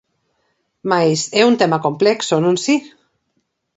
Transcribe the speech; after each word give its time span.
Mais 0.91 1.19
é 1.39 1.41
un 1.49 1.55
tema 1.61 1.83
complexo, 1.85 2.35
non 2.45 2.55
si? 2.63 2.75